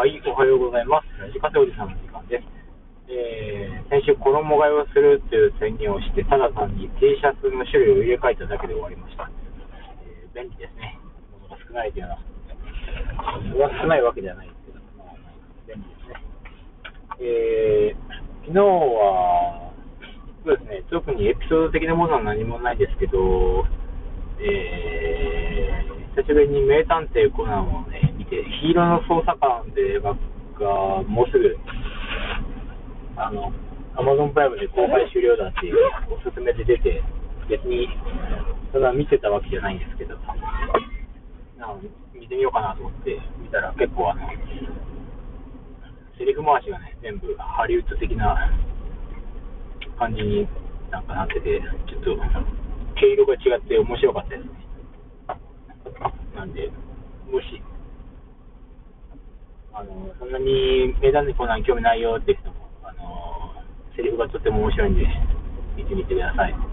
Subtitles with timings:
[0.00, 1.20] はい、おはようございます。
[1.20, 2.48] ラジカセおじさんの時間です。
[3.12, 9.28] えー、先週、衣替えをするという宣言をして、ただ単に T シャツの種類を入れ替えただけで終わりました。
[9.28, 10.96] えー、便利ですね。
[11.36, 12.18] 物が少ないというのは、
[13.44, 15.12] 物が少ないわけではないですけど、まあ、
[15.68, 16.16] 便利ですね。
[17.20, 19.68] えー、昨日は、
[20.48, 23.68] そうですね、特にエピソード的なものは何もないですけど、
[24.40, 27.89] えー、久しぶりに名探偵コナンをね、
[28.30, 31.58] て、ヒーローの捜査官で映画がもうすぐ、
[33.16, 33.52] あの、
[33.98, 35.76] アマゾンプライムで公開終了だっていう
[36.08, 37.02] おすすめで出て、
[37.50, 37.90] 別に
[38.72, 40.14] そんな見てたわけじゃないんですけど、
[41.58, 41.82] なん
[42.14, 44.22] 見てみようかなと思って見たら結構あの、
[46.16, 48.36] セリフ回しがね、全部ハリウッド的な
[49.98, 50.48] 感じに
[50.90, 51.60] なんかなってて、
[51.90, 52.16] ちょっと
[52.94, 54.50] 毛色が違って面白かったですね。
[56.36, 56.70] なんで、
[57.30, 57.60] もし
[59.80, 63.64] あのそんなに目立つコーナーに興味ないよって人も、あの
[63.96, 65.06] セリフがとても面白いんで、
[65.74, 66.69] 見てみてください。